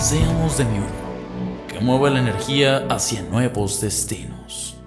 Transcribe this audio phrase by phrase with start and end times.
[0.00, 0.80] Seamos de mi
[1.68, 4.78] que mueva la energía hacia nuevos destinos.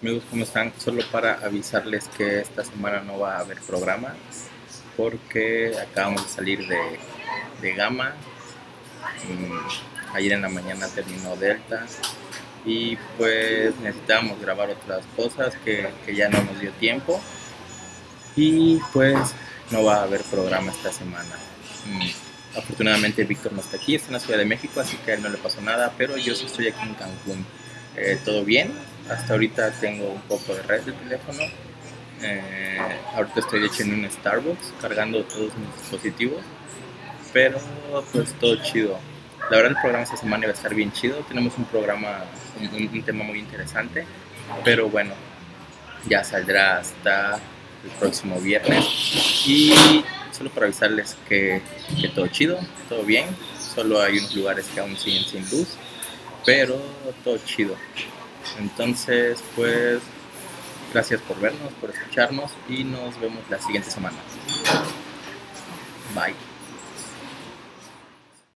[0.00, 0.72] Amigos, ¿cómo están?
[0.78, 4.14] Solo para avisarles que esta semana no va a haber programa
[4.96, 7.00] porque acabamos de salir de,
[7.60, 8.14] de Gama.
[10.14, 11.84] Ayer en la mañana terminó Delta
[12.64, 17.20] y pues necesitábamos grabar otras cosas que, que ya no nos dio tiempo
[18.36, 19.34] y pues
[19.70, 21.34] no va a haber programa esta semana.
[21.86, 25.14] Mm, afortunadamente Víctor no está aquí, está en la Ciudad de México, así que a
[25.14, 27.46] él no le pasó nada, pero yo sí estoy aquí en Cancún.
[27.96, 28.72] Eh, todo bien,
[29.10, 31.42] hasta ahorita tengo un poco de red de teléfono.
[32.22, 32.78] Eh,
[33.14, 36.42] ahorita estoy de en un Starbucks cargando todos mis dispositivos,
[37.32, 37.58] pero
[38.12, 38.98] pues todo chido.
[39.50, 42.24] La verdad el programa esta semana iba a estar bien chido, tenemos un programa,
[42.60, 44.04] un tema muy interesante,
[44.64, 45.14] pero bueno,
[46.08, 47.38] ya saldrá hasta
[47.84, 48.84] el próximo viernes.
[49.46, 49.72] Y
[50.32, 51.62] solo para avisarles que,
[52.14, 53.26] todo chido, todo bien.
[53.74, 55.76] Solo hay unos lugares que aún siguen sin luz,
[56.44, 56.80] pero
[57.24, 57.76] todo chido.
[58.58, 60.00] Entonces, pues,
[60.92, 64.16] gracias por vernos, por escucharnos y nos vemos la siguiente semana.
[66.14, 66.55] Bye.